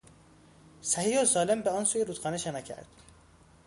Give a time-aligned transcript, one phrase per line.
[0.81, 2.87] صحیح و سالم به آن سوی رودخانه شنا کرد.